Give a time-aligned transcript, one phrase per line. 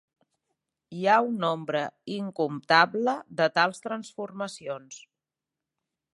[0.99, 1.81] Hi ha un nombre
[2.15, 5.01] incomptable de tals transformacions.